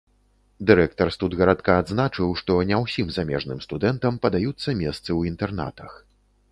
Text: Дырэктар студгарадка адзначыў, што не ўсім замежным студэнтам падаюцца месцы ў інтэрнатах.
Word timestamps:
Дырэктар 0.69 1.11
студгарадка 1.15 1.75
адзначыў, 1.81 2.33
што 2.41 2.57
не 2.73 2.81
ўсім 2.85 3.13
замежным 3.19 3.63
студэнтам 3.67 4.13
падаюцца 4.27 4.69
месцы 4.83 5.07
ў 5.07 5.35
інтэрнатах. 5.35 5.91